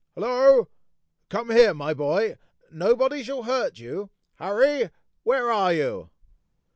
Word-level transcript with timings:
hollo! 0.17 0.67
Come 1.29 1.51
here, 1.51 1.75
my 1.75 1.93
boy! 1.93 2.35
Nobody 2.71 3.21
shall 3.21 3.43
hurt 3.43 3.77
you! 3.77 4.09
Harry! 4.37 4.89
where 5.21 5.51
are 5.51 5.73
you!" 5.73 6.09